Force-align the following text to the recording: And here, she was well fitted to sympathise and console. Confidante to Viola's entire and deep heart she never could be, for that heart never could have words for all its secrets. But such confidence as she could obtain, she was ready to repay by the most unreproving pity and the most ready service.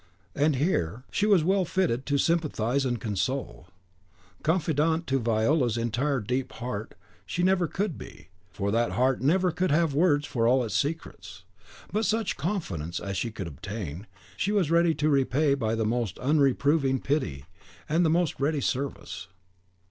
And 0.33 0.55
here, 0.55 1.03
she 1.11 1.27
was 1.27 1.43
well 1.43 1.63
fitted 1.63 2.07
to 2.07 2.17
sympathise 2.17 2.85
and 2.85 2.99
console. 2.99 3.67
Confidante 4.41 5.05
to 5.05 5.19
Viola's 5.19 5.77
entire 5.77 6.17
and 6.17 6.25
deep 6.25 6.53
heart 6.53 6.95
she 7.23 7.43
never 7.43 7.67
could 7.67 7.99
be, 7.99 8.29
for 8.49 8.71
that 8.71 8.93
heart 8.93 9.21
never 9.21 9.51
could 9.51 9.69
have 9.69 9.93
words 9.93 10.25
for 10.25 10.47
all 10.47 10.63
its 10.63 10.73
secrets. 10.73 11.43
But 11.93 12.05
such 12.05 12.35
confidence 12.35 12.99
as 12.99 13.15
she 13.15 13.29
could 13.29 13.45
obtain, 13.45 14.07
she 14.35 14.51
was 14.51 14.71
ready 14.71 14.95
to 14.95 15.07
repay 15.07 15.53
by 15.53 15.75
the 15.75 15.85
most 15.85 16.17
unreproving 16.17 16.99
pity 17.03 17.45
and 17.87 18.03
the 18.03 18.09
most 18.09 18.39
ready 18.39 18.59
service. 18.59 19.27